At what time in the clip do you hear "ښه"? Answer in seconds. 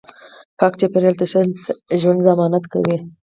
1.31-1.41